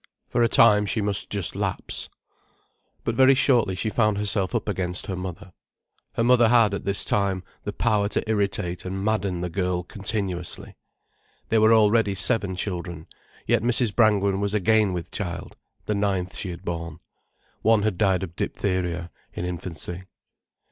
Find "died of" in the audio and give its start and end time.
17.99-18.35